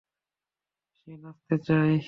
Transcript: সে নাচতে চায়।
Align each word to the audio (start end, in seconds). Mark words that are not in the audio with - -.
সে 0.97 1.11
নাচতে 1.23 1.55
চায়। 1.67 1.95